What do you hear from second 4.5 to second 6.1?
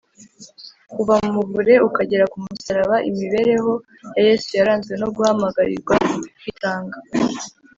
yaranzwe no guhamagarirwa